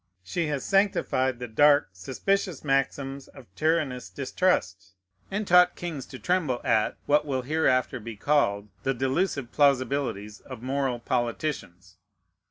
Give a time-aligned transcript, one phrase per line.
[0.23, 4.95] She has sanctified the dark, suspicious maxims of tyrannous distrust,
[5.29, 10.63] and taught kings to tremble at (what will hereafter be called) the delusive plausibilities of
[10.63, 11.97] moral politicians.